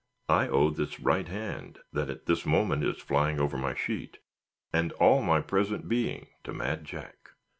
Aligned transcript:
I 0.29 0.47
owe 0.47 0.71
this 0.71 0.99
right 0.99 1.27
hand, 1.27 1.77
that 1.93 2.09
at 2.09 2.25
this 2.25 2.43
moment 2.43 2.83
is 2.83 2.97
flying 2.97 3.39
over 3.39 3.55
my 3.55 3.75
sheet, 3.75 4.17
and 4.73 4.91
all 4.93 5.21
my 5.21 5.41
present 5.41 5.87
being 5.87 6.29
to 6.43 6.51
Mad 6.51 6.85
Jack. 6.85 7.33